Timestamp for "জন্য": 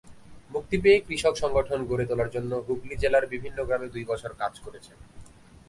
2.35-2.51